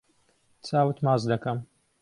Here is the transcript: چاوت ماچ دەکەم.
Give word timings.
چاوت 0.65 0.97
ماچ 1.05 1.21
دەکەم. 1.31 1.57